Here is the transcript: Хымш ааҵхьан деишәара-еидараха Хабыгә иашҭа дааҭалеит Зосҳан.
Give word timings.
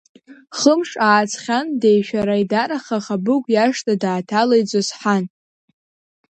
Хымш 0.57 0.89
ааҵхьан 1.07 1.67
деишәара-еидараха 1.81 2.97
Хабыгә 3.05 3.49
иашҭа 3.51 3.93
дааҭалеит 4.01 4.65
Зосҳан. 4.71 5.23